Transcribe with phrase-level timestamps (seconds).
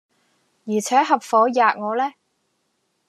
[0.65, 2.13] 而且合夥喫我呢？